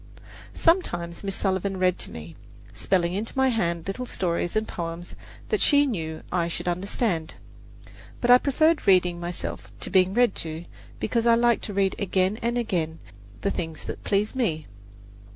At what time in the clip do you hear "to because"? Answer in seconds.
10.37-11.27